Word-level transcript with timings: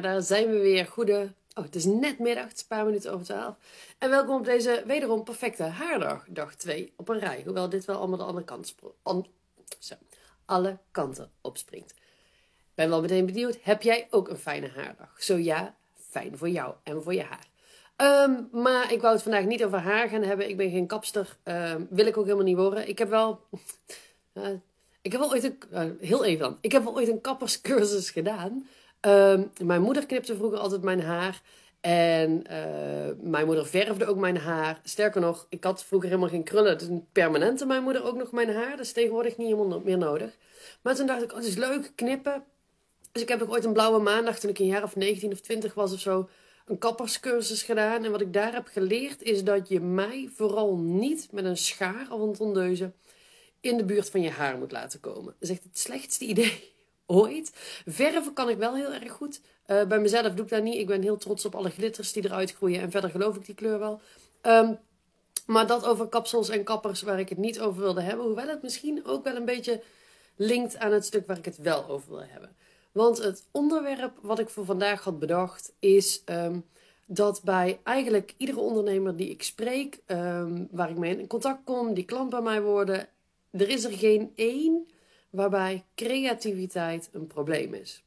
Daar 0.00 0.22
zijn 0.22 0.50
we 0.50 0.58
weer. 0.58 0.86
Goede. 0.86 1.32
Oh, 1.54 1.64
het 1.64 1.74
is 1.74 1.84
net 1.84 2.18
middag, 2.18 2.44
een 2.44 2.66
paar 2.68 2.84
minuten 2.84 3.12
over 3.12 3.24
twaalf. 3.24 3.56
En 3.98 4.10
welkom 4.10 4.36
op 4.36 4.44
deze 4.44 4.82
wederom 4.86 5.24
perfecte 5.24 5.62
haardag, 5.62 6.24
dag 6.28 6.54
2 6.54 6.92
op 6.96 7.08
een 7.08 7.18
rij. 7.18 7.42
Hoewel 7.44 7.68
dit 7.68 7.84
wel 7.84 7.96
allemaal 7.96 8.18
de 8.18 8.24
andere 8.24 8.44
kant 8.44 8.74
an 9.02 9.26
zo, 9.78 9.94
alle 10.44 10.78
kanten 10.90 11.30
opspringt. 11.40 11.94
Ben 12.74 12.88
wel 12.88 13.00
meteen 13.00 13.26
benieuwd, 13.26 13.58
heb 13.62 13.82
jij 13.82 14.06
ook 14.10 14.28
een 14.28 14.36
fijne 14.36 14.68
haardag? 14.68 15.22
Zo 15.22 15.36
ja, 15.36 15.74
fijn 16.10 16.38
voor 16.38 16.48
jou 16.48 16.74
en 16.82 17.02
voor 17.02 17.14
je 17.14 17.22
haar. 17.22 17.50
Um, 18.26 18.48
maar 18.52 18.92
ik 18.92 19.00
wou 19.00 19.12
het 19.12 19.22
vandaag 19.22 19.44
niet 19.44 19.64
over 19.64 19.78
haar 19.78 20.08
gaan 20.08 20.22
hebben. 20.22 20.48
Ik 20.48 20.56
ben 20.56 20.70
geen 20.70 20.86
kapster. 20.86 21.36
Um, 21.44 21.86
wil 21.90 22.06
ik 22.06 22.16
ook 22.16 22.24
helemaal 22.24 22.44
niet 22.44 22.56
worden. 22.56 22.88
Ik 22.88 22.98
heb 22.98 23.08
wel. 23.08 23.40
Uh, 24.34 24.48
ik 25.02 25.12
heb 25.12 25.20
wel 25.20 25.30
ooit 25.30 25.44
een. 25.44 25.58
Uh, 25.72 25.84
heel 26.00 26.24
even 26.24 26.38
dan. 26.38 26.58
Ik 26.60 26.72
heb 26.72 26.84
wel 26.84 26.94
ooit 26.94 27.08
een 27.08 27.20
kapperscursus 27.20 28.10
gedaan. 28.10 28.68
Um, 29.06 29.50
mijn 29.62 29.82
moeder 29.82 30.06
knipte 30.06 30.36
vroeger 30.36 30.58
altijd 30.58 30.82
mijn 30.82 31.02
haar. 31.02 31.42
En 31.80 32.44
uh, 32.50 33.30
mijn 33.30 33.46
moeder 33.46 33.66
verfde 33.66 34.06
ook 34.06 34.16
mijn 34.16 34.36
haar. 34.36 34.80
Sterker 34.84 35.20
nog, 35.20 35.46
ik 35.48 35.64
had 35.64 35.84
vroeger 35.84 36.08
helemaal 36.08 36.30
geen 36.30 36.44
krullen. 36.44 36.78
Dus 36.78 36.88
permanente 37.12 37.66
mijn 37.66 37.82
moeder 37.82 38.04
ook 38.04 38.16
nog 38.16 38.32
mijn 38.32 38.54
haar. 38.54 38.70
Dat 38.70 38.86
is 38.86 38.92
tegenwoordig 38.92 39.36
niet 39.36 39.46
helemaal 39.48 39.80
meer 39.80 39.98
nodig. 39.98 40.36
Maar 40.82 40.94
toen 40.94 41.06
dacht 41.06 41.22
ik, 41.22 41.30
oh, 41.30 41.36
het 41.36 41.46
is 41.46 41.56
leuk, 41.56 41.92
knippen. 41.94 42.44
Dus 43.12 43.22
ik 43.22 43.28
heb 43.28 43.42
ook 43.42 43.50
ooit 43.50 43.64
een 43.64 43.72
blauwe 43.72 43.98
maandag, 43.98 44.38
toen 44.38 44.50
ik 44.50 44.58
een 44.58 44.66
jaar 44.66 44.82
of 44.82 44.96
19 44.96 45.32
of 45.32 45.40
20 45.40 45.74
was 45.74 45.92
of 45.92 46.00
zo, 46.00 46.28
een 46.66 46.78
kapperscursus 46.78 47.62
gedaan. 47.62 48.04
En 48.04 48.10
wat 48.10 48.20
ik 48.20 48.32
daar 48.32 48.52
heb 48.52 48.66
geleerd 48.66 49.22
is 49.22 49.44
dat 49.44 49.68
je 49.68 49.80
mij 49.80 50.28
vooral 50.34 50.76
niet 50.76 51.28
met 51.32 51.44
een 51.44 51.56
schaar 51.56 52.06
of 52.10 52.20
een 52.20 52.32
tondeuze 52.32 52.92
in 53.60 53.76
de 53.76 53.84
buurt 53.84 54.10
van 54.10 54.22
je 54.22 54.30
haar 54.30 54.58
moet 54.58 54.72
laten 54.72 55.00
komen. 55.00 55.24
Dat 55.24 55.48
is 55.48 55.50
echt 55.50 55.62
het 55.62 55.78
slechtste 55.78 56.24
idee 56.24 56.71
ooit. 57.12 57.52
Verven 57.86 58.32
kan 58.32 58.48
ik 58.48 58.58
wel 58.58 58.74
heel 58.74 58.92
erg 58.92 59.12
goed. 59.12 59.40
Uh, 59.66 59.84
bij 59.84 60.00
mezelf 60.00 60.34
doe 60.34 60.44
ik 60.44 60.50
dat 60.50 60.62
niet. 60.62 60.78
Ik 60.78 60.86
ben 60.86 61.02
heel 61.02 61.16
trots 61.16 61.44
op 61.44 61.54
alle 61.54 61.70
glitters 61.70 62.12
die 62.12 62.24
eruit 62.24 62.52
groeien. 62.52 62.80
En 62.80 62.90
verder 62.90 63.10
geloof 63.10 63.36
ik 63.36 63.46
die 63.46 63.54
kleur 63.54 63.78
wel. 63.78 64.00
Um, 64.42 64.78
maar 65.46 65.66
dat 65.66 65.86
over 65.86 66.06
kapsels 66.06 66.48
en 66.48 66.64
kappers 66.64 67.02
waar 67.02 67.18
ik 67.18 67.28
het 67.28 67.38
niet 67.38 67.60
over 67.60 67.82
wilde 67.82 68.00
hebben. 68.02 68.26
Hoewel 68.26 68.48
het 68.48 68.62
misschien 68.62 69.06
ook 69.06 69.24
wel 69.24 69.36
een 69.36 69.44
beetje 69.44 69.82
linkt 70.36 70.78
aan 70.78 70.92
het 70.92 71.04
stuk 71.04 71.26
waar 71.26 71.38
ik 71.38 71.44
het 71.44 71.58
wel 71.58 71.88
over 71.88 72.08
wil 72.08 72.24
hebben. 72.24 72.56
Want 72.92 73.18
het 73.18 73.44
onderwerp 73.50 74.18
wat 74.20 74.38
ik 74.38 74.48
voor 74.48 74.64
vandaag 74.64 75.04
had 75.04 75.18
bedacht 75.18 75.72
is 75.78 76.22
um, 76.26 76.64
dat 77.06 77.40
bij 77.44 77.80
eigenlijk 77.82 78.34
iedere 78.36 78.60
ondernemer 78.60 79.16
die 79.16 79.30
ik 79.30 79.42
spreek, 79.42 79.98
um, 80.06 80.68
waar 80.70 80.90
ik 80.90 80.96
mee 80.96 81.18
in 81.18 81.26
contact 81.26 81.60
kom, 81.64 81.94
die 81.94 82.04
klant 82.04 82.30
bij 82.30 82.40
mij 82.40 82.62
worden, 82.62 83.08
er 83.50 83.68
is 83.68 83.84
er 83.84 83.92
geen 83.92 84.32
één 84.34 84.86
waarbij 85.32 85.84
creativiteit 85.94 87.08
een 87.12 87.26
probleem 87.26 87.74
is. 87.74 88.02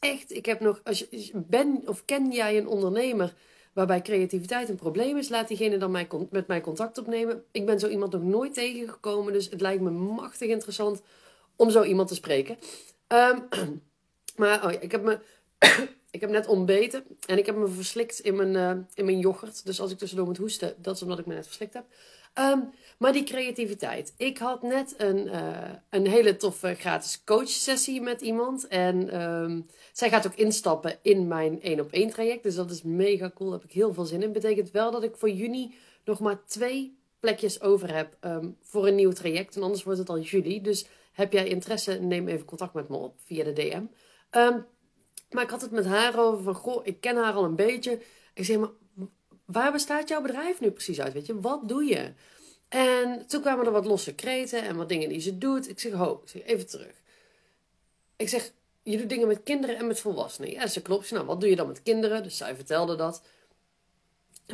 Echt, 0.00 0.32
ik 0.32 0.46
heb 0.46 0.60
nog, 0.60 0.80
als 0.84 0.98
je 0.98 1.30
ben 1.34 1.82
of 1.86 2.04
ken 2.04 2.32
jij 2.32 2.58
een 2.58 2.68
ondernemer 2.68 3.34
waarbij 3.72 4.02
creativiteit 4.02 4.68
een 4.68 4.76
probleem 4.76 5.16
is, 5.16 5.28
laat 5.28 5.48
diegene 5.48 5.76
dan 5.76 5.90
mij, 5.90 6.08
met 6.30 6.46
mij 6.46 6.60
contact 6.60 6.98
opnemen. 6.98 7.44
Ik 7.50 7.66
ben 7.66 7.80
zo 7.80 7.88
iemand 7.88 8.12
nog 8.12 8.22
nooit 8.22 8.54
tegengekomen, 8.54 9.32
dus 9.32 9.50
het 9.50 9.60
lijkt 9.60 9.82
me 9.82 9.90
machtig 9.90 10.48
interessant 10.48 11.02
om 11.56 11.70
zo 11.70 11.82
iemand 11.82 12.08
te 12.08 12.14
spreken. 12.14 12.58
Um, 13.08 13.48
maar 14.36 14.64
oh 14.64 14.72
ja, 14.72 14.80
ik 14.80 14.92
heb 14.92 15.02
me. 15.02 15.18
ik 16.10 16.20
heb 16.20 16.30
net 16.30 16.46
ontbeten 16.46 17.04
en 17.26 17.38
ik 17.38 17.46
heb 17.46 17.56
me 17.56 17.68
verslikt 17.68 18.18
in 18.18 18.36
mijn, 18.36 18.54
uh, 18.54 18.84
in 18.94 19.04
mijn 19.04 19.18
yoghurt. 19.18 19.66
Dus 19.66 19.80
als 19.80 19.90
ik 19.90 19.98
tussendoor 19.98 20.26
moet 20.26 20.36
hoesten, 20.36 20.74
dat 20.78 20.94
is 20.94 21.02
omdat 21.02 21.18
ik 21.18 21.26
me 21.26 21.34
net 21.34 21.46
verslikt 21.46 21.74
heb. 21.74 21.84
Um, 22.38 22.70
maar 22.98 23.12
die 23.12 23.24
creativiteit. 23.24 24.14
Ik 24.16 24.38
had 24.38 24.62
net 24.62 24.94
een, 24.96 25.26
uh, 25.26 25.70
een 25.90 26.06
hele 26.06 26.36
toffe 26.36 26.74
gratis 26.74 27.24
coachsessie 27.24 28.00
met 28.00 28.20
iemand. 28.20 28.66
En 28.66 29.22
um, 29.22 29.66
zij 29.92 30.08
gaat 30.08 30.26
ook 30.26 30.34
instappen 30.34 30.98
in 31.02 31.28
mijn 31.28 31.62
1 31.62 31.80
op 31.80 31.92
1 31.92 32.10
traject. 32.10 32.42
Dus 32.42 32.54
dat 32.54 32.70
is 32.70 32.82
mega 32.82 33.30
cool. 33.34 33.50
Daar 33.50 33.58
heb 33.58 33.68
ik 33.68 33.74
heel 33.74 33.94
veel 33.94 34.04
zin 34.04 34.22
in. 34.22 34.32
Betekent 34.32 34.70
wel 34.70 34.90
dat 34.90 35.02
ik 35.02 35.16
voor 35.16 35.30
juni 35.30 35.74
nog 36.04 36.20
maar 36.20 36.44
twee 36.46 36.98
plekjes 37.20 37.60
over 37.60 37.94
heb 37.94 38.16
um, 38.20 38.56
voor 38.60 38.86
een 38.86 38.94
nieuw 38.94 39.12
traject. 39.12 39.56
En 39.56 39.62
anders 39.62 39.82
wordt 39.82 39.98
het 39.98 40.08
al 40.08 40.20
juli. 40.20 40.62
Dus 40.62 40.86
heb 41.12 41.32
jij 41.32 41.46
interesse, 41.48 41.92
neem 42.00 42.28
even 42.28 42.46
contact 42.46 42.74
met 42.74 42.88
me 42.88 42.96
op 42.96 43.14
via 43.24 43.44
de 43.44 43.52
DM. 43.52 43.82
Maar 45.34 45.42
ik 45.42 45.50
had 45.50 45.60
het 45.60 45.70
met 45.70 45.84
haar 45.84 46.18
over 46.18 46.42
van, 46.42 46.54
goh, 46.54 46.86
ik 46.86 47.00
ken 47.00 47.16
haar 47.16 47.32
al 47.32 47.44
een 47.44 47.56
beetje. 47.56 48.00
Ik 48.34 48.44
zeg, 48.44 48.58
maar 48.58 48.70
waar 49.44 49.72
bestaat 49.72 50.08
jouw 50.08 50.20
bedrijf 50.20 50.60
nu 50.60 50.70
precies 50.70 51.00
uit? 51.00 51.12
Weet 51.12 51.26
je, 51.26 51.40
wat 51.40 51.68
doe 51.68 51.84
je? 51.84 52.12
En 52.68 53.26
toen 53.26 53.40
kwamen 53.40 53.66
er 53.66 53.72
wat 53.72 53.84
losse 53.84 54.14
kreten 54.14 54.62
en 54.62 54.76
wat 54.76 54.88
dingen 54.88 55.08
die 55.08 55.20
ze 55.20 55.38
doet. 55.38 55.68
Ik 55.68 55.80
zeg, 55.80 55.92
ho, 55.92 56.22
zeg, 56.24 56.42
even 56.42 56.66
terug. 56.66 57.02
Ik 58.16 58.28
zeg, 58.28 58.52
je 58.82 58.98
doet 58.98 59.08
dingen 59.08 59.26
met 59.26 59.42
kinderen 59.42 59.76
en 59.76 59.86
met 59.86 60.00
volwassenen. 60.00 60.50
Ja, 60.50 60.66
ze 60.66 60.82
klopt. 60.82 61.10
Nou, 61.10 61.26
wat 61.26 61.40
doe 61.40 61.50
je 61.50 61.56
dan 61.56 61.66
met 61.66 61.82
kinderen? 61.82 62.22
Dus 62.22 62.36
zij 62.36 62.54
vertelde 62.54 62.96
dat. 62.96 63.22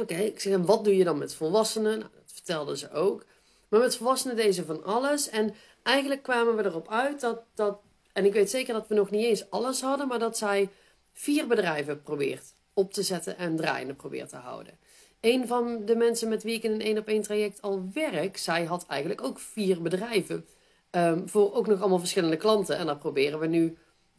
Oké, 0.01 0.15
ik 0.15 0.41
zeg, 0.41 0.53
en 0.53 0.65
wat 0.65 0.85
doe 0.85 0.97
je 0.97 1.05
dan 1.05 1.19
met 1.19 1.35
volwassenen? 1.35 1.99
Nou, 1.99 2.11
dat 2.15 2.33
vertelde 2.33 2.77
ze 2.77 2.91
ook. 2.91 3.25
Maar 3.69 3.81
met 3.81 3.97
volwassenen 3.97 4.37
deze 4.37 4.65
van 4.65 4.85
alles. 4.85 5.29
En 5.29 5.55
eigenlijk 5.83 6.23
kwamen 6.23 6.57
we 6.57 6.65
erop 6.65 6.89
uit 6.89 7.21
dat, 7.21 7.43
dat 7.55 7.81
en 8.13 8.25
ik 8.25 8.33
weet 8.33 8.51
zeker 8.51 8.75
dat 8.75 8.89
we 8.89 8.95
nog 8.95 9.11
niet 9.11 9.25
eens 9.25 9.51
alles 9.51 9.81
hadden, 9.81 10.09
maar 10.09 10.19
dat 10.19 10.39
zij 10.39 10.69
vier 11.13 11.47
bedrijven 11.47 12.03
probeert 12.03 12.55
op 12.81 12.93
te 12.93 13.03
zetten 13.03 13.39
en 13.39 13.57
draaiende 13.57 13.95
probeert 13.95 14.29
te 14.29 14.37
houden. 14.37 14.79
Een 15.21 15.47
van 15.47 15.85
de 15.85 15.97
mensen 15.97 16.29
met 16.29 16.43
wie 16.43 16.55
ik 16.55 16.63
in 16.63 16.73
een 16.73 16.81
één 16.81 16.99
op 16.99 17.09
één 17.09 17.23
traject 17.23 17.63
al 17.63 17.89
werk, 17.93 18.37
zij 18.37 18.65
had 18.65 18.87
eigenlijk 18.87 19.23
ook 19.23 19.39
vier 19.39 19.83
bedrijven. 19.83 20.47
Um, 20.91 21.29
voor 21.29 21.55
ook 21.55 21.67
nog 21.67 21.81
allemaal 21.81 21.99
verschillende 21.99 22.37
klanten. 22.37 22.77
En 22.77 22.87
daar 22.87 22.97
proberen 22.97 23.39
we 23.39 23.47
nu 23.47 23.77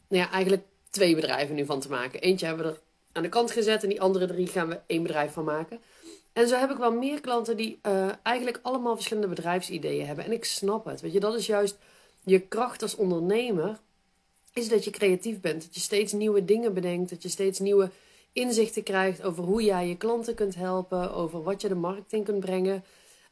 nou 0.07 0.23
ja, 0.23 0.31
eigenlijk 0.31 0.63
twee 0.89 1.15
bedrijven 1.15 1.55
nu 1.55 1.65
van 1.65 1.79
te 1.79 1.89
maken. 1.89 2.21
Eentje 2.21 2.45
hebben 2.45 2.65
we 2.65 2.71
er 2.71 2.79
aan 3.11 3.23
de 3.23 3.29
kant 3.29 3.51
gezet 3.51 3.83
en 3.83 3.89
die 3.89 4.01
andere 4.01 4.27
drie 4.27 4.47
gaan 4.47 4.67
we 4.67 4.79
één 4.87 5.03
bedrijf 5.03 5.33
van 5.33 5.43
maken. 5.43 5.79
En 6.33 6.47
zo 6.47 6.55
heb 6.55 6.71
ik 6.71 6.77
wel 6.77 6.91
meer 6.91 7.21
klanten 7.21 7.57
die 7.57 7.79
uh, 7.83 8.09
eigenlijk 8.23 8.59
allemaal 8.61 8.95
verschillende 8.95 9.27
bedrijfsideeën 9.27 10.05
hebben. 10.05 10.25
En 10.25 10.31
ik 10.31 10.45
snap 10.45 10.85
het. 10.85 11.01
Weet 11.01 11.13
je, 11.13 11.19
dat 11.19 11.35
is 11.35 11.45
juist 11.45 11.77
je 12.23 12.39
kracht 12.39 12.81
als 12.81 12.95
ondernemer 12.95 13.79
is 14.53 14.69
dat 14.69 14.83
je 14.83 14.91
creatief 14.91 15.39
bent. 15.39 15.63
Dat 15.63 15.75
je 15.75 15.81
steeds 15.81 16.13
nieuwe 16.13 16.45
dingen 16.45 16.73
bedenkt. 16.73 17.09
Dat 17.09 17.23
je 17.23 17.29
steeds 17.29 17.59
nieuwe 17.59 17.89
inzichten 18.33 18.83
krijgt 18.83 19.23
over 19.23 19.43
hoe 19.43 19.63
jij 19.63 19.87
je 19.87 19.97
klanten 19.97 20.35
kunt 20.35 20.55
helpen. 20.55 21.13
Over 21.13 21.43
wat 21.43 21.61
je 21.61 21.67
de 21.67 21.75
markt 21.75 22.13
in 22.13 22.23
kunt 22.23 22.39
brengen. 22.39 22.83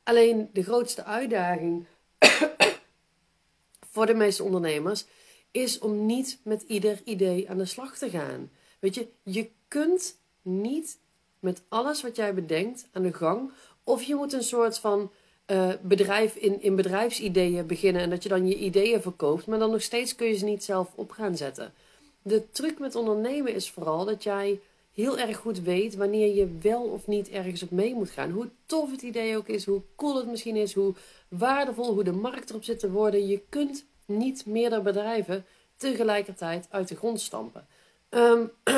Alleen 0.03 0.49
de 0.53 0.63
grootste 0.63 1.03
uitdaging 1.03 1.85
voor 3.91 4.05
de 4.05 4.13
meeste 4.13 4.43
ondernemers 4.43 5.05
is 5.51 5.79
om 5.79 6.05
niet 6.05 6.39
met 6.43 6.61
ieder 6.61 7.01
idee 7.03 7.49
aan 7.49 7.57
de 7.57 7.65
slag 7.65 7.97
te 7.97 8.09
gaan. 8.09 8.51
Weet 8.79 8.95
je, 8.95 9.07
je 9.23 9.49
kunt 9.67 10.17
niet 10.41 10.97
met 11.39 11.61
alles 11.67 12.01
wat 12.01 12.15
jij 12.15 12.33
bedenkt 12.33 12.87
aan 12.91 13.03
de 13.03 13.13
gang. 13.13 13.51
Of 13.83 14.03
je 14.03 14.15
moet 14.15 14.33
een 14.33 14.43
soort 14.43 14.79
van 14.79 15.11
uh, 15.47 15.73
bedrijf 15.81 16.35
in, 16.35 16.61
in 16.61 16.75
bedrijfsideeën 16.75 17.67
beginnen 17.67 18.01
en 18.01 18.09
dat 18.09 18.23
je 18.23 18.29
dan 18.29 18.47
je 18.47 18.57
ideeën 18.57 19.01
verkoopt, 19.01 19.45
maar 19.45 19.59
dan 19.59 19.71
nog 19.71 19.81
steeds 19.81 20.15
kun 20.15 20.27
je 20.27 20.37
ze 20.37 20.45
niet 20.45 20.63
zelf 20.63 20.91
op 20.95 21.11
gaan 21.11 21.37
zetten. 21.37 21.73
De 22.21 22.51
truc 22.51 22.79
met 22.79 22.95
ondernemen 22.95 23.53
is 23.53 23.71
vooral 23.71 24.05
dat 24.05 24.23
jij 24.23 24.59
heel 24.93 25.17
erg 25.17 25.37
goed 25.37 25.61
weet 25.61 25.95
wanneer 25.95 26.35
je 26.35 26.57
wel 26.61 26.83
of 26.83 27.07
niet 27.07 27.29
ergens 27.29 27.63
op 27.63 27.71
mee 27.71 27.93
moet 27.93 28.09
gaan. 28.09 28.31
Hoe 28.31 28.49
tof 28.65 28.91
het 28.91 29.01
idee 29.01 29.37
ook 29.37 29.47
is, 29.47 29.65
hoe 29.65 29.81
cool 29.95 30.15
het 30.15 30.27
misschien 30.27 30.55
is, 30.55 30.73
hoe 30.73 30.93
waardevol, 31.27 31.93
hoe 31.93 32.03
de 32.03 32.11
markt 32.11 32.49
erop 32.49 32.63
zit 32.63 32.79
te 32.79 32.91
worden. 32.91 33.27
Je 33.27 33.41
kunt 33.49 33.85
niet 34.05 34.45
meerdere 34.45 34.81
bedrijven 34.81 35.45
tegelijkertijd 35.77 36.67
uit 36.69 36.87
de 36.87 36.95
grond 36.95 37.21
stampen. 37.21 37.67
Um, 38.09 38.51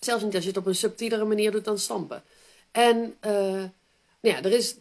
zelfs 0.00 0.24
niet 0.24 0.34
als 0.34 0.42
je 0.42 0.48
het 0.48 0.58
op 0.58 0.66
een 0.66 0.74
subtielere 0.74 1.24
manier 1.24 1.50
doet 1.50 1.64
dan 1.64 1.78
stampen. 1.78 2.22
En 2.70 3.16
nou 3.20 4.36
ja, 4.36 4.42
er 4.42 4.52
is 4.52 4.76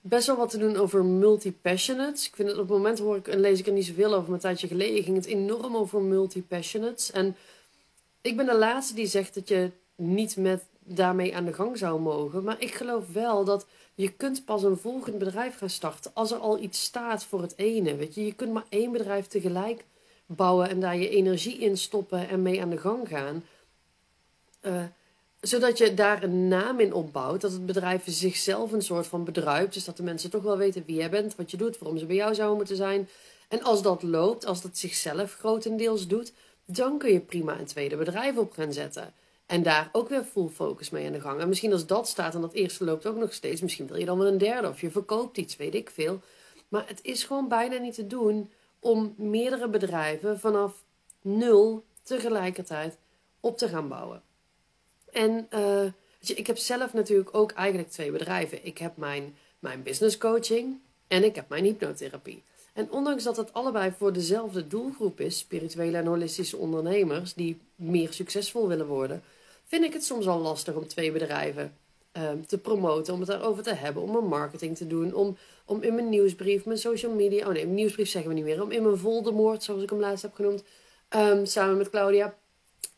best 0.00 0.26
wel 0.26 0.36
wat 0.36 0.50
te 0.50 0.58
doen 0.58 0.76
over 0.76 1.04
multi-passionates. 1.04 2.26
Ik 2.26 2.36
vind 2.36 2.48
het 2.48 2.58
op 2.58 2.68
het 2.68 2.76
moment 2.76 2.98
hoor 2.98 3.16
ik 3.16 3.28
en 3.28 3.40
lees 3.40 3.58
ik 3.58 3.66
er 3.66 3.72
niet 3.72 3.86
zoveel 3.86 4.14
over, 4.14 4.22
maar 4.22 4.32
een 4.32 4.40
tijdje 4.40 4.66
geleden 4.66 5.02
ging 5.02 5.16
het 5.16 5.26
enorm 5.26 5.76
over 5.76 6.00
multi-passionates. 6.00 7.10
En 7.10 7.36
ik 8.20 8.36
ben 8.36 8.46
de 8.46 8.58
laatste 8.58 8.94
die 8.94 9.06
zegt 9.06 9.34
dat 9.34 9.48
je 9.48 9.70
niet 10.02 10.36
met 10.36 10.64
daarmee 10.78 11.36
aan 11.36 11.44
de 11.44 11.52
gang 11.52 11.78
zou 11.78 12.00
mogen. 12.00 12.44
Maar 12.44 12.60
ik 12.60 12.74
geloof 12.74 13.12
wel 13.12 13.44
dat 13.44 13.66
je 13.94 14.12
kunt 14.12 14.44
pas 14.44 14.62
een 14.62 14.76
volgend 14.76 15.18
bedrijf 15.18 15.58
gaan 15.58 15.70
starten 15.70 16.10
als 16.14 16.30
er 16.30 16.38
al 16.38 16.58
iets 16.58 16.82
staat 16.82 17.24
voor 17.24 17.42
het 17.42 17.56
ene. 17.56 17.96
Weet 17.96 18.14
je, 18.14 18.24
je 18.24 18.34
kunt 18.34 18.52
maar 18.52 18.66
één 18.68 18.92
bedrijf 18.92 19.26
tegelijk 19.26 19.84
bouwen 20.26 20.68
en 20.68 20.80
daar 20.80 20.96
je 20.96 21.08
energie 21.08 21.58
in 21.58 21.76
stoppen 21.76 22.28
en 22.28 22.42
mee 22.42 22.62
aan 22.62 22.70
de 22.70 22.78
gang 22.78 23.08
gaan. 23.08 23.44
Uh, 24.62 24.82
zodat 25.40 25.78
je 25.78 25.94
daar 25.94 26.22
een 26.22 26.48
naam 26.48 26.80
in 26.80 26.92
opbouwt. 26.92 27.40
Dat 27.40 27.52
het 27.52 27.66
bedrijf 27.66 28.02
zichzelf 28.06 28.72
een 28.72 28.82
soort 28.82 29.06
van 29.06 29.24
bedruipt. 29.24 29.74
Dus 29.74 29.84
dat 29.84 29.96
de 29.96 30.02
mensen 30.02 30.30
toch 30.30 30.42
wel 30.42 30.56
weten 30.56 30.82
wie 30.86 30.96
jij 30.96 31.10
bent, 31.10 31.36
wat 31.36 31.50
je 31.50 31.56
doet, 31.56 31.78
waarom 31.78 31.98
ze 31.98 32.06
bij 32.06 32.16
jou 32.16 32.34
zouden 32.34 32.56
moeten 32.56 32.76
zijn. 32.76 33.08
En 33.48 33.62
als 33.62 33.82
dat 33.82 34.02
loopt, 34.02 34.46
als 34.46 34.62
dat 34.62 34.78
zichzelf 34.78 35.34
grotendeels 35.34 36.06
doet, 36.06 36.32
dan 36.64 36.98
kun 36.98 37.12
je 37.12 37.20
prima 37.20 37.58
een 37.58 37.66
tweede 37.66 37.96
bedrijf 37.96 38.36
op 38.36 38.52
gaan 38.52 38.72
zetten. 38.72 39.12
En 39.52 39.62
daar 39.62 39.88
ook 39.92 40.08
weer 40.08 40.24
full 40.24 40.48
focus 40.48 40.90
mee 40.90 41.06
aan 41.06 41.12
de 41.12 41.20
gang. 41.20 41.40
En 41.40 41.48
misschien 41.48 41.72
als 41.72 41.86
dat 41.86 42.08
staat 42.08 42.34
en 42.34 42.40
dat 42.40 42.52
eerste 42.52 42.84
loopt 42.84 43.06
ook 43.06 43.16
nog 43.16 43.32
steeds, 43.32 43.60
misschien 43.60 43.86
wil 43.86 43.96
je 43.96 44.04
dan 44.04 44.18
wel 44.18 44.26
een 44.26 44.38
derde 44.38 44.68
of 44.68 44.80
je 44.80 44.90
verkoopt 44.90 45.36
iets, 45.36 45.56
weet 45.56 45.74
ik 45.74 45.90
veel. 45.90 46.20
Maar 46.68 46.88
het 46.88 46.98
is 47.02 47.24
gewoon 47.24 47.48
bijna 47.48 47.76
niet 47.76 47.94
te 47.94 48.06
doen 48.06 48.50
om 48.78 49.14
meerdere 49.16 49.68
bedrijven 49.68 50.40
vanaf 50.40 50.84
nul 51.22 51.84
tegelijkertijd 52.02 52.98
op 53.40 53.58
te 53.58 53.68
gaan 53.68 53.88
bouwen. 53.88 54.22
En 55.10 55.48
uh, 55.54 55.84
je, 56.18 56.34
ik 56.34 56.46
heb 56.46 56.58
zelf 56.58 56.92
natuurlijk 56.92 57.34
ook 57.34 57.52
eigenlijk 57.52 57.90
twee 57.90 58.10
bedrijven. 58.10 58.66
Ik 58.66 58.78
heb 58.78 58.96
mijn, 58.96 59.36
mijn 59.58 59.82
business 59.82 60.18
coaching 60.18 60.80
en 61.06 61.24
ik 61.24 61.34
heb 61.34 61.48
mijn 61.48 61.64
hypnotherapie. 61.64 62.42
En 62.72 62.90
ondanks 62.90 63.24
dat 63.24 63.36
het 63.36 63.52
allebei 63.52 63.92
voor 63.98 64.12
dezelfde 64.12 64.66
doelgroep 64.66 65.20
is, 65.20 65.38
spirituele 65.38 65.96
en 65.96 66.06
holistische 66.06 66.56
ondernemers 66.56 67.34
die 67.34 67.60
meer 67.74 68.12
succesvol 68.12 68.68
willen 68.68 68.86
worden, 68.86 69.22
vind 69.72 69.84
ik 69.84 69.92
het 69.92 70.04
soms 70.04 70.26
al 70.26 70.38
lastig 70.38 70.74
om 70.74 70.86
twee 70.86 71.12
bedrijven 71.12 71.76
um, 72.12 72.46
te 72.46 72.58
promoten, 72.58 73.14
om 73.14 73.20
het 73.20 73.28
daarover 73.28 73.62
te 73.62 73.74
hebben, 73.74 74.02
om 74.02 74.16
een 74.16 74.26
marketing 74.26 74.76
te 74.76 74.86
doen, 74.86 75.14
om, 75.14 75.36
om 75.64 75.82
in 75.82 75.94
mijn 75.94 76.08
nieuwsbrief, 76.08 76.64
mijn 76.64 76.78
social 76.78 77.12
media, 77.12 77.46
oh 77.46 77.52
nee, 77.52 77.62
mijn 77.62 77.74
nieuwsbrief 77.74 78.08
zeggen 78.08 78.30
we 78.30 78.36
niet 78.36 78.44
meer, 78.44 78.62
om 78.62 78.70
in 78.70 78.82
mijn 78.82 78.98
Voldemort, 78.98 79.62
zoals 79.62 79.82
ik 79.82 79.90
hem 79.90 80.00
laatst 80.00 80.22
heb 80.22 80.34
genoemd, 80.34 80.64
um, 81.16 81.46
samen 81.46 81.76
met 81.76 81.90
Claudia, 81.90 82.34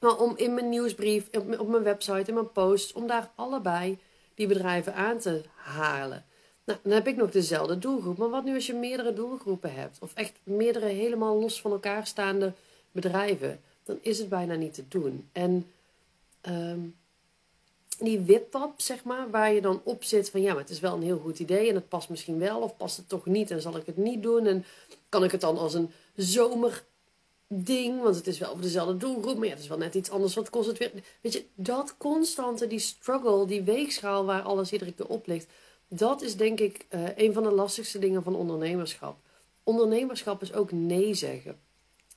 maar 0.00 0.18
om 0.18 0.32
in 0.36 0.54
mijn 0.54 0.68
nieuwsbrief, 0.68 1.28
op, 1.32 1.60
op 1.60 1.68
mijn 1.68 1.82
website, 1.82 2.24
in 2.26 2.34
mijn 2.34 2.52
posts, 2.52 2.92
om 2.92 3.06
daar 3.06 3.30
allebei 3.34 3.98
die 4.34 4.46
bedrijven 4.46 4.94
aan 4.94 5.18
te 5.18 5.42
halen. 5.54 6.24
Nou, 6.64 6.78
dan 6.82 6.92
heb 6.92 7.06
ik 7.06 7.16
nog 7.16 7.30
dezelfde 7.30 7.78
doelgroep. 7.78 8.18
Maar 8.18 8.30
wat 8.30 8.44
nu 8.44 8.54
als 8.54 8.66
je 8.66 8.74
meerdere 8.74 9.12
doelgroepen 9.12 9.74
hebt? 9.74 9.98
Of 10.00 10.14
echt 10.14 10.32
meerdere 10.42 10.86
helemaal 10.86 11.38
los 11.40 11.60
van 11.60 11.70
elkaar 11.70 12.06
staande 12.06 12.52
bedrijven? 12.92 13.60
Dan 13.84 13.98
is 14.00 14.18
het 14.18 14.28
bijna 14.28 14.54
niet 14.54 14.74
te 14.74 14.84
doen. 14.88 15.28
En 15.32 15.66
um, 16.48 16.96
die 17.98 18.20
wipwap, 18.20 18.80
zeg 18.80 19.04
maar, 19.04 19.30
waar 19.30 19.52
je 19.52 19.60
dan 19.60 19.80
op 19.84 20.04
zit 20.04 20.30
van 20.30 20.42
ja, 20.42 20.52
maar 20.52 20.62
het 20.62 20.70
is 20.70 20.80
wel 20.80 20.94
een 20.94 21.02
heel 21.02 21.18
goed 21.18 21.38
idee 21.38 21.68
en 21.68 21.74
het 21.74 21.88
past 21.88 22.08
misschien 22.08 22.38
wel 22.38 22.60
of 22.60 22.76
past 22.76 22.96
het 22.96 23.08
toch 23.08 23.26
niet 23.26 23.50
en 23.50 23.60
zal 23.60 23.76
ik 23.76 23.86
het 23.86 23.96
niet 23.96 24.22
doen 24.22 24.46
en 24.46 24.64
kan 25.08 25.24
ik 25.24 25.30
het 25.30 25.40
dan 25.40 25.58
als 25.58 25.74
een 25.74 25.90
zomerding, 26.16 28.02
want 28.02 28.16
het 28.16 28.26
is 28.26 28.38
wel 28.38 28.50
over 28.50 28.62
dezelfde 28.62 28.96
doelgroep, 28.96 29.36
maar 29.36 29.46
ja, 29.46 29.52
het 29.52 29.62
is 29.62 29.68
wel 29.68 29.78
net 29.78 29.94
iets 29.94 30.10
anders, 30.10 30.34
wat 30.34 30.50
kost 30.50 30.68
het 30.68 30.78
weer? 30.78 30.92
Weet 31.20 31.32
je, 31.32 31.44
dat 31.54 31.94
constante, 31.96 32.66
die 32.66 32.78
struggle, 32.78 33.46
die 33.46 33.62
weegschaal 33.62 34.24
waar 34.24 34.42
alles 34.42 34.72
iedere 34.72 34.92
keer 34.92 35.08
op 35.08 35.26
ligt, 35.26 35.46
dat 35.88 36.22
is 36.22 36.36
denk 36.36 36.60
ik 36.60 36.86
uh, 36.90 37.16
een 37.16 37.32
van 37.32 37.42
de 37.42 37.50
lastigste 37.50 37.98
dingen 37.98 38.22
van 38.22 38.34
ondernemerschap. 38.34 39.16
Ondernemerschap 39.62 40.42
is 40.42 40.52
ook 40.52 40.72
nee 40.72 41.14
zeggen. 41.14 41.58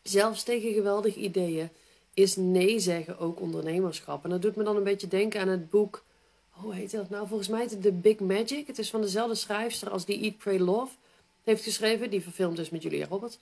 Zelfs 0.04 0.44
tegen 0.44 0.74
geweldige 0.74 1.20
ideeën 1.20 1.70
is 2.18 2.36
nee 2.36 2.80
zeggen 2.80 3.20
ook 3.20 3.42
ondernemerschap. 3.42 4.24
En 4.24 4.30
dat 4.30 4.42
doet 4.42 4.56
me 4.56 4.64
dan 4.64 4.76
een 4.76 4.84
beetje 4.84 5.08
denken 5.08 5.42
aan 5.42 5.48
het 5.48 5.70
boek. 5.70 6.04
Hoe 6.50 6.74
heet 6.74 6.92
dat 6.92 7.10
nou? 7.10 7.28
Volgens 7.28 7.50
mij 7.50 7.66
is 7.66 7.72
het 7.72 7.82
The 7.82 7.92
Big 7.92 8.20
Magic. 8.20 8.68
Het 8.68 8.80
is 8.80 8.90
van 8.90 9.02
dezelfde 9.02 9.36
schrijfster 9.36 9.90
als 9.90 10.06
die 10.06 10.22
Eat, 10.22 10.38
Pray, 10.38 10.60
Love 10.60 10.96
heeft 11.44 11.64
geschreven. 11.64 12.10
Die 12.10 12.22
verfilmd 12.22 12.60
is 12.60 12.70
met 12.70 12.84
Julia 12.84 13.06
Roberts. 13.10 13.40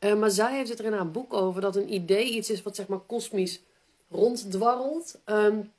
Uh, 0.00 0.14
maar 0.14 0.30
zij 0.30 0.56
heeft 0.56 0.68
het 0.68 0.78
er 0.78 0.84
in 0.84 0.92
haar 0.92 1.10
boek 1.10 1.32
over 1.32 1.60
dat 1.60 1.76
een 1.76 1.92
idee 1.92 2.30
iets 2.30 2.50
is 2.50 2.62
wat 2.62 2.76
zeg 2.76 2.86
maar 2.86 2.98
kosmisch 2.98 3.60
ronddwarrelt. 4.10 5.18
Um, 5.26 5.72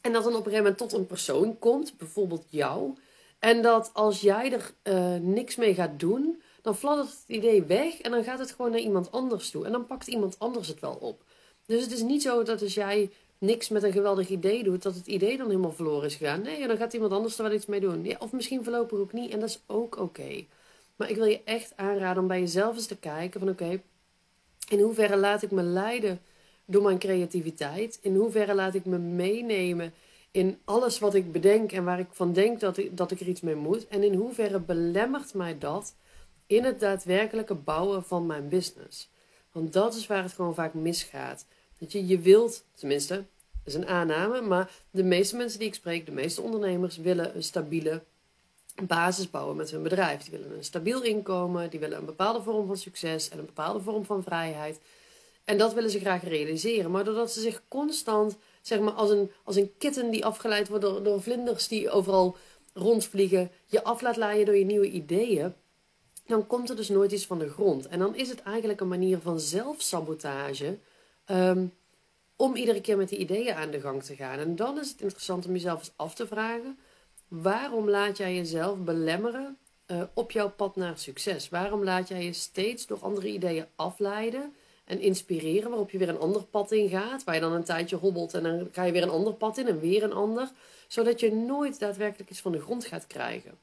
en 0.00 0.12
dat 0.12 0.24
dan 0.24 0.32
op 0.32 0.46
een 0.46 0.52
gegeven 0.52 0.62
moment 0.62 0.78
tot 0.78 0.92
een 0.92 1.06
persoon 1.06 1.58
komt, 1.58 1.96
bijvoorbeeld 1.98 2.44
jou. 2.48 2.94
En 3.38 3.62
dat 3.62 3.90
als 3.92 4.20
jij 4.20 4.52
er 4.52 4.72
uh, 4.82 5.20
niks 5.20 5.56
mee 5.56 5.74
gaat 5.74 6.00
doen, 6.00 6.42
dan 6.62 6.76
fladdert 6.76 7.08
het 7.08 7.24
idee 7.26 7.62
weg 7.62 8.00
en 8.00 8.10
dan 8.10 8.24
gaat 8.24 8.38
het 8.38 8.50
gewoon 8.50 8.70
naar 8.70 8.80
iemand 8.80 9.12
anders 9.12 9.50
toe. 9.50 9.64
En 9.64 9.72
dan 9.72 9.86
pakt 9.86 10.06
iemand 10.06 10.38
anders 10.38 10.68
het 10.68 10.80
wel 10.80 10.94
op. 11.00 11.24
Dus 11.66 11.82
het 11.82 11.92
is 11.92 12.02
niet 12.02 12.22
zo 12.22 12.42
dat 12.42 12.62
als 12.62 12.74
jij 12.74 13.10
niks 13.38 13.68
met 13.68 13.82
een 13.82 13.92
geweldig 13.92 14.28
idee 14.28 14.64
doet, 14.64 14.82
dat 14.82 14.94
het 14.94 15.06
idee 15.06 15.36
dan 15.36 15.46
helemaal 15.46 15.72
verloren 15.72 16.06
is 16.06 16.14
gegaan. 16.14 16.42
Nee, 16.42 16.66
dan 16.66 16.76
gaat 16.76 16.92
iemand 16.92 17.12
anders 17.12 17.38
er 17.38 17.44
wel 17.44 17.52
iets 17.52 17.66
mee 17.66 17.80
doen. 17.80 18.16
Of 18.18 18.32
misschien 18.32 18.64
voorlopig 18.64 18.98
ook 18.98 19.12
niet 19.12 19.30
en 19.30 19.40
dat 19.40 19.48
is 19.48 19.60
ook 19.66 19.98
oké. 19.98 20.44
Maar 20.96 21.10
ik 21.10 21.16
wil 21.16 21.24
je 21.24 21.40
echt 21.44 21.72
aanraden 21.76 22.22
om 22.22 22.28
bij 22.28 22.40
jezelf 22.40 22.76
eens 22.76 22.86
te 22.86 22.96
kijken 22.96 23.40
van 23.40 23.48
oké, 23.48 23.80
in 24.68 24.80
hoeverre 24.80 25.16
laat 25.16 25.42
ik 25.42 25.50
me 25.50 25.62
leiden 25.62 26.20
door 26.64 26.82
mijn 26.82 26.98
creativiteit? 26.98 27.98
In 28.02 28.14
hoeverre 28.14 28.54
laat 28.54 28.74
ik 28.74 28.84
me 28.84 28.98
meenemen 28.98 29.92
in 30.30 30.58
alles 30.64 30.98
wat 30.98 31.14
ik 31.14 31.32
bedenk 31.32 31.72
en 31.72 31.84
waar 31.84 31.98
ik 31.98 32.08
van 32.10 32.32
denk 32.32 32.60
dat 32.60 32.76
ik, 32.76 32.96
dat 32.96 33.10
ik 33.10 33.20
er 33.20 33.28
iets 33.28 33.40
mee 33.40 33.54
moet? 33.54 33.86
En 33.86 34.02
in 34.02 34.14
hoeverre 34.14 34.60
belemmert 34.60 35.34
mij 35.34 35.58
dat 35.58 35.94
in 36.46 36.64
het 36.64 36.80
daadwerkelijke 36.80 37.54
bouwen 37.54 38.04
van 38.04 38.26
mijn 38.26 38.48
business? 38.48 39.10
Want 39.52 39.72
dat 39.72 39.94
is 39.94 40.06
waar 40.06 40.22
het 40.22 40.32
gewoon 40.32 40.54
vaak 40.54 40.74
misgaat. 40.74 41.46
Dat 41.78 41.92
je, 41.92 42.06
je 42.06 42.18
wilt, 42.18 42.64
tenminste, 42.74 43.14
dat 43.14 43.24
is 43.64 43.74
een 43.74 43.86
aanname, 43.86 44.40
maar 44.40 44.70
de 44.90 45.04
meeste 45.04 45.36
mensen 45.36 45.58
die 45.58 45.68
ik 45.68 45.74
spreek, 45.74 46.06
de 46.06 46.12
meeste 46.12 46.40
ondernemers, 46.42 46.96
willen 46.96 47.36
een 47.36 47.42
stabiele 47.42 48.02
basis 48.82 49.30
bouwen 49.30 49.56
met 49.56 49.70
hun 49.70 49.82
bedrijf. 49.82 50.22
Die 50.22 50.38
willen 50.38 50.56
een 50.56 50.64
stabiel 50.64 51.02
inkomen, 51.02 51.70
die 51.70 51.80
willen 51.80 51.98
een 51.98 52.04
bepaalde 52.04 52.42
vorm 52.42 52.66
van 52.66 52.76
succes 52.76 53.28
en 53.28 53.38
een 53.38 53.46
bepaalde 53.46 53.80
vorm 53.80 54.04
van 54.04 54.22
vrijheid. 54.22 54.80
En 55.44 55.58
dat 55.58 55.74
willen 55.74 55.90
ze 55.90 56.00
graag 56.00 56.22
realiseren. 56.22 56.90
Maar 56.90 57.04
doordat 57.04 57.32
ze 57.32 57.40
zich 57.40 57.62
constant, 57.68 58.36
zeg 58.62 58.80
maar, 58.80 58.92
als 58.92 59.10
een, 59.10 59.30
als 59.44 59.56
een 59.56 59.72
kitten 59.78 60.10
die 60.10 60.24
afgeleid 60.24 60.68
wordt 60.68 60.84
door, 60.84 61.02
door 61.02 61.22
vlinders 61.22 61.68
die 61.68 61.90
overal 61.90 62.36
rondvliegen, 62.74 63.50
je 63.66 63.84
af 63.84 64.00
laat 64.00 64.16
laaien 64.16 64.46
door 64.46 64.56
je 64.56 64.64
nieuwe 64.64 64.90
ideeën, 64.90 65.54
dan 66.26 66.46
komt 66.46 66.70
er 66.70 66.76
dus 66.76 66.88
nooit 66.88 67.12
iets 67.12 67.26
van 67.26 67.38
de 67.38 67.48
grond. 67.48 67.86
En 67.86 67.98
dan 67.98 68.14
is 68.14 68.28
het 68.28 68.42
eigenlijk 68.42 68.80
een 68.80 68.88
manier 68.88 69.18
van 69.18 69.40
zelfsabotage. 69.40 70.78
Um, 71.30 71.72
om 72.36 72.56
iedere 72.56 72.80
keer 72.80 72.96
met 72.96 73.08
die 73.08 73.18
ideeën 73.18 73.54
aan 73.54 73.70
de 73.70 73.80
gang 73.80 74.02
te 74.02 74.16
gaan. 74.16 74.38
En 74.38 74.56
dan 74.56 74.78
is 74.78 74.90
het 74.90 75.00
interessant 75.00 75.46
om 75.46 75.52
jezelf 75.52 75.78
eens 75.78 75.92
af 75.96 76.14
te 76.14 76.26
vragen: 76.26 76.78
waarom 77.28 77.90
laat 77.90 78.16
jij 78.16 78.34
jezelf 78.34 78.78
belemmeren 78.78 79.58
uh, 79.86 80.02
op 80.14 80.30
jouw 80.30 80.50
pad 80.50 80.76
naar 80.76 80.98
succes? 80.98 81.48
Waarom 81.48 81.84
laat 81.84 82.08
jij 82.08 82.24
je 82.24 82.32
steeds 82.32 82.86
door 82.86 82.98
andere 83.00 83.28
ideeën 83.28 83.66
afleiden 83.76 84.54
en 84.84 85.00
inspireren, 85.00 85.68
waarop 85.68 85.90
je 85.90 85.98
weer 85.98 86.08
een 86.08 86.18
ander 86.18 86.44
pad 86.44 86.72
in 86.72 86.88
gaat, 86.88 87.24
waar 87.24 87.34
je 87.34 87.40
dan 87.40 87.52
een 87.52 87.64
tijdje 87.64 87.96
hobbelt 87.96 88.34
en 88.34 88.42
dan 88.42 88.68
ga 88.72 88.84
je 88.84 88.92
weer 88.92 89.02
een 89.02 89.08
ander 89.08 89.34
pad 89.34 89.58
in 89.58 89.66
en 89.66 89.80
weer 89.80 90.02
een 90.02 90.12
ander, 90.12 90.50
zodat 90.88 91.20
je 91.20 91.32
nooit 91.32 91.78
daadwerkelijk 91.78 92.30
iets 92.30 92.40
van 92.40 92.52
de 92.52 92.60
grond 92.60 92.84
gaat 92.84 93.06
krijgen? 93.06 93.58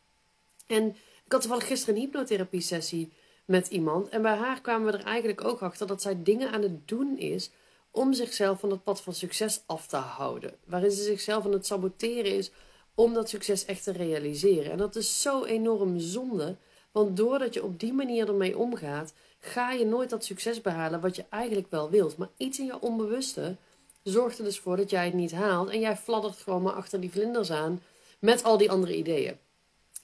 En 0.67 0.87
ik 1.25 1.31
had 1.31 1.41
toevallig 1.41 1.67
gisteren 1.67 1.95
een 1.95 2.01
hypnotherapie 2.01 2.61
sessie 2.61 3.11
met 3.45 3.67
iemand. 3.67 4.09
En 4.09 4.21
bij 4.21 4.35
haar 4.35 4.61
kwamen 4.61 4.91
we 4.91 4.97
er 4.97 5.05
eigenlijk 5.05 5.43
ook 5.43 5.61
achter 5.61 5.87
dat 5.87 6.01
zij 6.01 6.23
dingen 6.23 6.51
aan 6.51 6.61
het 6.61 6.87
doen 6.87 7.17
is 7.17 7.51
om 7.91 8.13
zichzelf 8.13 8.59
van 8.59 8.69
het 8.71 8.83
pad 8.83 9.01
van 9.01 9.13
succes 9.13 9.63
af 9.65 9.87
te 9.87 9.95
houden. 9.95 10.53
Waarin 10.65 10.91
ze 10.91 11.03
zichzelf 11.03 11.45
aan 11.45 11.51
het 11.51 11.65
saboteren 11.65 12.35
is 12.35 12.51
om 12.95 13.13
dat 13.13 13.29
succes 13.29 13.65
echt 13.65 13.83
te 13.83 13.91
realiseren. 13.91 14.71
En 14.71 14.77
dat 14.77 14.95
is 14.95 15.21
zo 15.21 15.43
enorm 15.43 15.99
zonde. 15.99 16.55
Want 16.91 17.17
doordat 17.17 17.53
je 17.53 17.63
op 17.63 17.79
die 17.79 17.93
manier 17.93 18.27
ermee 18.27 18.57
omgaat, 18.57 19.13
ga 19.39 19.71
je 19.71 19.85
nooit 19.85 20.09
dat 20.09 20.25
succes 20.25 20.61
behalen 20.61 21.01
wat 21.01 21.15
je 21.15 21.25
eigenlijk 21.29 21.69
wel 21.69 21.89
wilt. 21.89 22.17
Maar 22.17 22.29
iets 22.37 22.59
in 22.59 22.65
je 22.65 22.79
onbewuste 22.79 23.55
zorgt 24.03 24.37
er 24.37 24.43
dus 24.43 24.59
voor 24.59 24.77
dat 24.77 24.89
jij 24.89 25.05
het 25.05 25.13
niet 25.13 25.31
haalt. 25.31 25.69
En 25.69 25.79
jij 25.79 25.97
fladdert 25.97 26.37
gewoon 26.37 26.61
maar 26.61 26.73
achter 26.73 26.99
die 26.99 27.11
vlinders 27.11 27.51
aan 27.51 27.81
met 28.19 28.43
al 28.43 28.57
die 28.57 28.71
andere 28.71 28.95
ideeën. 28.95 29.37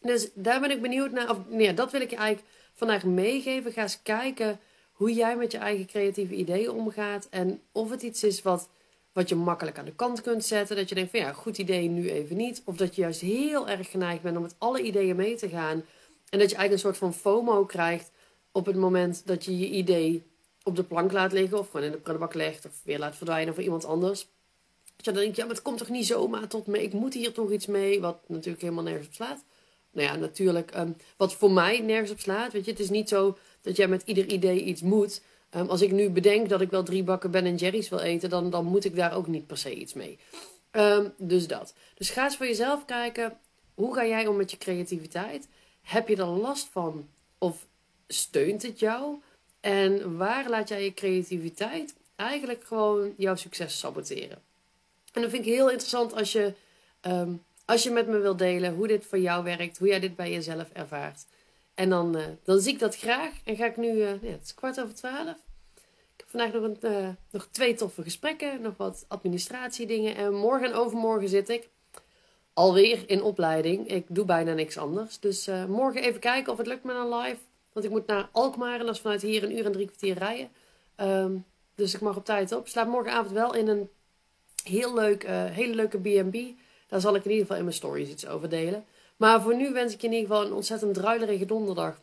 Dus 0.01 0.29
daar 0.33 0.59
ben 0.59 0.71
ik 0.71 0.81
benieuwd 0.81 1.11
naar. 1.11 1.29
Of 1.29 1.37
nee, 1.47 1.73
dat 1.73 1.91
wil 1.91 2.01
ik 2.01 2.09
je 2.09 2.15
eigenlijk 2.15 2.47
vandaag 2.79 3.03
meegeven. 3.03 3.71
Ga 3.71 3.81
eens 3.81 4.01
kijken 4.01 4.59
hoe 4.91 5.13
jij 5.13 5.35
met 5.35 5.51
je 5.51 5.57
eigen 5.57 5.85
creatieve 5.85 6.33
ideeën 6.33 6.71
omgaat. 6.71 7.27
En 7.29 7.61
of 7.71 7.89
het 7.89 8.01
iets 8.01 8.23
is 8.23 8.41
wat, 8.41 8.69
wat 9.13 9.29
je 9.29 9.35
makkelijk 9.35 9.77
aan 9.77 9.85
de 9.85 9.95
kant 9.95 10.21
kunt 10.21 10.45
zetten. 10.45 10.75
Dat 10.75 10.89
je 10.89 10.95
denkt 10.95 11.11
van 11.11 11.19
ja, 11.19 11.33
goed 11.33 11.57
idee, 11.57 11.89
nu 11.89 12.09
even 12.09 12.37
niet. 12.37 12.61
Of 12.65 12.75
dat 12.75 12.95
je 12.95 13.01
juist 13.01 13.21
heel 13.21 13.67
erg 13.67 13.91
geneigd 13.91 14.21
bent 14.21 14.35
om 14.35 14.41
met 14.41 14.55
alle 14.57 14.81
ideeën 14.81 15.15
mee 15.15 15.35
te 15.35 15.49
gaan. 15.49 15.83
En 16.29 16.39
dat 16.39 16.49
je 16.49 16.55
eigenlijk 16.55 16.71
een 16.71 16.79
soort 16.79 16.97
van 16.97 17.13
FOMO 17.13 17.65
krijgt 17.65 18.11
op 18.51 18.65
het 18.65 18.75
moment 18.75 19.21
dat 19.25 19.45
je 19.45 19.57
je 19.59 19.69
idee 19.69 20.23
op 20.63 20.75
de 20.75 20.83
plank 20.83 21.11
laat 21.11 21.31
liggen. 21.31 21.59
Of 21.59 21.69
gewoon 21.69 21.85
in 21.85 21.91
de 21.91 21.97
prullenbak 21.97 22.33
legt. 22.33 22.65
Of 22.65 22.81
weer 22.83 22.99
laat 22.99 23.15
verdwijnen 23.15 23.53
voor 23.53 23.63
iemand 23.63 23.85
anders. 23.85 24.27
Dat 24.95 25.05
je 25.05 25.11
dan 25.11 25.21
denkt, 25.21 25.37
ja, 25.37 25.45
maar 25.45 25.53
het 25.53 25.63
komt 25.63 25.77
toch 25.77 25.89
niet 25.89 26.05
zomaar 26.05 26.47
tot 26.47 26.67
me. 26.67 26.83
Ik 26.83 26.93
moet 26.93 27.13
hier 27.13 27.33
toch 27.33 27.51
iets 27.51 27.65
mee. 27.65 28.01
Wat 28.01 28.17
natuurlijk 28.27 28.61
helemaal 28.61 28.83
nergens 28.83 29.07
op 29.07 29.13
slaat 29.13 29.43
nou 29.91 30.07
ja, 30.07 30.15
natuurlijk, 30.15 30.77
um, 30.77 30.95
wat 31.17 31.33
voor 31.33 31.51
mij 31.51 31.79
nergens 31.79 32.11
op 32.11 32.19
slaat. 32.19 32.51
Weet 32.51 32.65
je, 32.65 32.71
het 32.71 32.79
is 32.79 32.89
niet 32.89 33.09
zo 33.09 33.37
dat 33.61 33.75
jij 33.75 33.87
met 33.87 34.03
ieder 34.05 34.25
idee 34.25 34.63
iets 34.63 34.81
moet. 34.81 35.21
Um, 35.55 35.69
als 35.69 35.81
ik 35.81 35.91
nu 35.91 36.09
bedenk 36.09 36.49
dat 36.49 36.61
ik 36.61 36.69
wel 36.69 36.83
drie 36.83 37.03
bakken 37.03 37.31
Ben 37.31 37.55
Jerry's 37.55 37.89
wil 37.89 37.99
eten, 37.99 38.29
dan, 38.29 38.49
dan 38.49 38.65
moet 38.65 38.85
ik 38.85 38.95
daar 38.95 39.15
ook 39.15 39.27
niet 39.27 39.47
per 39.47 39.57
se 39.57 39.75
iets 39.75 39.93
mee. 39.93 40.19
Um, 40.71 41.13
dus 41.17 41.47
dat. 41.47 41.73
Dus 41.95 42.09
ga 42.09 42.23
eens 42.23 42.37
voor 42.37 42.45
jezelf 42.45 42.85
kijken. 42.85 43.37
Hoe 43.73 43.95
ga 43.95 44.05
jij 44.05 44.27
om 44.27 44.35
met 44.35 44.51
je 44.51 44.57
creativiteit? 44.57 45.47
Heb 45.81 46.07
je 46.07 46.15
er 46.15 46.25
last 46.25 46.67
van? 46.71 47.07
Of 47.37 47.67
steunt 48.07 48.61
het 48.61 48.79
jou? 48.79 49.15
En 49.59 50.17
waar 50.17 50.49
laat 50.49 50.69
jij 50.69 50.83
je 50.83 50.93
creativiteit 50.93 51.95
eigenlijk 52.15 52.63
gewoon 52.63 53.13
jouw 53.17 53.35
succes 53.35 53.79
saboteren? 53.79 54.41
En 55.13 55.21
dat 55.21 55.29
vind 55.29 55.45
ik 55.45 55.53
heel 55.53 55.69
interessant 55.69 56.13
als 56.13 56.31
je 56.31 56.53
als 57.69 57.83
je 57.83 57.91
met 57.91 58.07
me 58.07 58.17
wilt 58.17 58.37
delen 58.37 58.73
hoe 58.73 58.87
dit 58.87 59.05
voor 59.05 59.19
jou 59.19 59.43
werkt, 59.43 59.77
hoe 59.77 59.87
jij 59.87 59.99
dit 59.99 60.15
bij 60.15 60.31
jezelf 60.31 60.69
ervaart. 60.73 61.25
En 61.73 61.89
dan, 61.89 62.17
uh, 62.17 62.23
dan 62.43 62.59
zie 62.59 62.73
ik 62.73 62.79
dat 62.79 62.95
graag. 62.95 63.33
En 63.43 63.55
ga 63.55 63.65
ik 63.65 63.77
nu, 63.77 63.87
uh, 63.87 64.21
ja, 64.21 64.29
het 64.29 64.41
is 64.43 64.53
kwart 64.53 64.81
over 64.81 64.95
twaalf. 64.95 65.37
Ik 66.15 66.17
heb 66.17 66.27
vandaag 66.29 66.53
nog, 66.53 66.63
een, 66.63 66.77
uh, 66.81 67.09
nog 67.31 67.47
twee 67.51 67.73
toffe 67.73 68.03
gesprekken, 68.03 68.61
nog 68.61 68.73
wat 68.77 69.05
administratiedingen. 69.07 70.15
En 70.15 70.33
morgen 70.33 70.67
en 70.67 70.73
overmorgen 70.73 71.29
zit 71.29 71.49
ik 71.49 71.69
alweer 72.53 73.03
in 73.05 73.23
opleiding. 73.23 73.87
Ik 73.87 74.05
doe 74.07 74.25
bijna 74.25 74.53
niks 74.53 74.77
anders. 74.77 75.19
Dus 75.19 75.49
morgen 75.67 76.01
even 76.01 76.19
kijken 76.19 76.51
of 76.51 76.57
het 76.57 76.67
lukt 76.67 76.83
met 76.83 76.95
een 76.95 77.15
live. 77.15 77.39
Want 77.73 77.85
ik 77.85 77.91
moet 77.91 78.07
naar 78.07 78.29
Alkmaar 78.31 78.79
en 78.79 78.85
dat 78.85 78.95
is 78.95 79.01
vanuit 79.01 79.21
hier 79.21 79.43
een 79.43 79.57
uur 79.57 79.65
en 79.65 79.71
drie 79.71 79.85
kwartier 79.85 80.17
rijden. 80.17 80.49
Um, 80.97 81.45
dus 81.75 81.93
ik 81.93 82.01
mag 82.01 82.15
op 82.15 82.25
tijd 82.25 82.51
op. 82.51 82.67
Slaap 82.67 82.87
morgenavond 82.87 83.31
wel 83.31 83.53
in 83.53 83.67
een 83.67 83.89
Heel 84.63 84.93
leuk, 84.93 85.23
eh, 85.23 85.45
hele 85.45 85.75
leuke 85.75 85.97
B&B. 85.97 86.35
Daar 86.89 86.99
zal 86.99 87.15
ik 87.15 87.23
in 87.23 87.29
ieder 87.29 87.45
geval 87.45 87.57
in 87.57 87.63
mijn 87.63 87.75
stories 87.75 88.09
iets 88.09 88.27
over 88.27 88.49
delen. 88.49 88.85
Maar 89.17 89.41
voor 89.41 89.55
nu 89.55 89.71
wens 89.71 89.93
ik 89.93 90.01
je 90.01 90.07
in 90.07 90.13
ieder 90.13 90.29
geval 90.29 90.45
een 90.45 90.53
ontzettend 90.53 90.93
druilerige 90.93 91.45
donderdag. 91.45 92.01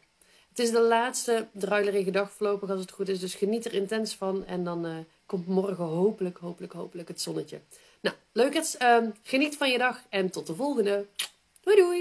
Het 0.49 0.59
is 0.59 0.71
de 0.71 0.81
laatste 0.81 1.47
druilerige 1.53 2.11
dag 2.11 2.31
voorlopig 2.31 2.71
als 2.71 2.81
het 2.81 2.91
goed 2.91 3.09
is. 3.09 3.21
Dus 3.21 3.35
geniet 3.35 3.65
er 3.65 3.73
intens 3.73 4.15
van. 4.15 4.45
En 4.47 4.65
dan 4.65 4.87
uh, 4.87 4.97
komt 5.27 5.47
morgen 5.47 5.85
hopelijk, 5.85 6.39
hopelijk, 6.39 6.73
hopelijk 6.73 7.09
het 7.09 7.21
zonnetje. 7.21 7.61
Nou, 8.01 8.17
leuk 8.33 8.55
het. 8.55 8.79
Uh, 8.83 8.99
geniet 9.23 9.57
van 9.57 9.71
je 9.71 9.79
dag 9.79 10.03
en 10.09 10.31
tot 10.31 10.47
de 10.47 10.55
volgende. 10.55 11.07
Doei 11.61 11.77
doei! 11.77 11.95